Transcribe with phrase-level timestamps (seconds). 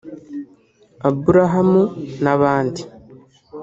[1.07, 1.83] Abulahamu
[2.23, 2.81] n’abandi